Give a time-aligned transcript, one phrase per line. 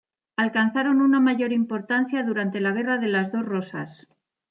[0.35, 4.07] Alcanzaron una mayor importancia durante la Guerra de las Dos Rosas.